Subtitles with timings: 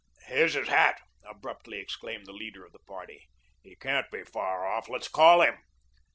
[0.25, 3.29] "Here's his hat," abruptly exclaimed the leader of the party.
[3.61, 4.89] "He can't be far off.
[4.89, 5.59] Let's call him."